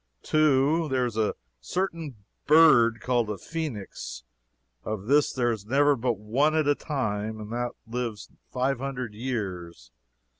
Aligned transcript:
"2. 0.23 0.87
There 0.89 1.05
is 1.05 1.15
a 1.15 1.35
certain 1.59 2.15
bird 2.47 3.01
called 3.01 3.29
a 3.29 3.37
phoenix. 3.37 4.23
Of 4.83 5.05
this 5.05 5.31
there 5.31 5.51
is 5.51 5.67
never 5.67 5.95
but 5.95 6.17
one 6.17 6.55
at 6.55 6.67
a 6.67 6.73
time, 6.73 7.39
and 7.39 7.51
that 7.51 7.73
lives 7.85 8.31
five 8.51 8.79
hundred 8.79 9.13
years. 9.13 9.91